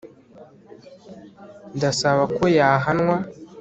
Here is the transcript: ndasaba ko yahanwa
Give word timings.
ndasaba 1.75 2.23
ko 2.35 2.43
yahanwa 2.57 3.15